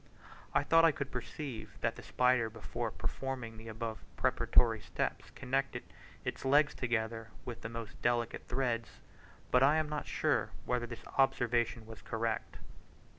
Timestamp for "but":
9.51-9.61